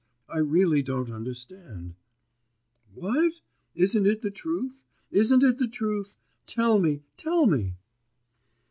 I 0.27 0.39
really 0.39 0.81
don't 0.81 1.11
understand....' 1.11 1.93
'What! 2.95 3.33
isn't 3.75 4.07
it 4.07 4.21
the 4.21 4.31
truth? 4.31 4.83
Isn't 5.11 5.43
it 5.43 5.59
the 5.59 5.67
truth? 5.67 6.17
tell 6.47 6.79
me, 6.79 7.03
tell 7.17 7.45
me. 7.45 7.75